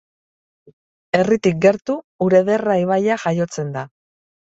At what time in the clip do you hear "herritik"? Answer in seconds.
1.19-1.59